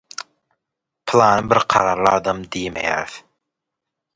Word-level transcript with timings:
«Pylany 1.11 1.45
bir 1.53 1.61
kararly 1.75 2.13
adam» 2.15 2.43
diýmeýäris. 2.57 3.21